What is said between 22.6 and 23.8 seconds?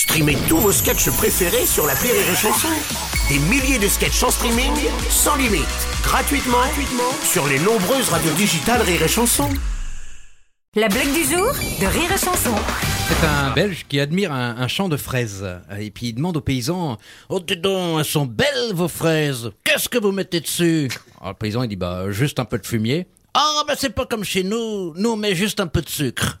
fumier. Ah, bah